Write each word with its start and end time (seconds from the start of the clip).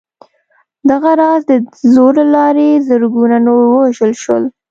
دغه 0.89 1.11
راز 1.21 1.41
د 1.49 1.51
زور 1.93 2.13
له 2.21 2.25
لارې 2.35 2.69
زرګونه 2.87 3.35
نور 3.45 3.61
ووژل 3.67 4.11
شول 4.23 4.43